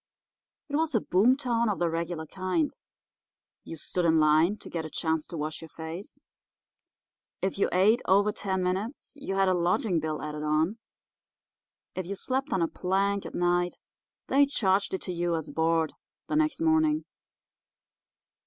[0.67, 4.89] It was a boom town of the regular kind—you stood in line to get a
[4.89, 6.23] chance to wash your face;
[7.43, 10.79] if you ate over ten minutes you had a lodging bill added on;
[11.93, 13.77] if you slept on a plank at night
[14.25, 15.93] they charged it to you as board
[16.27, 17.05] the next morning.